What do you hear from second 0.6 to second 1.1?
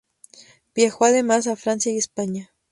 Viajó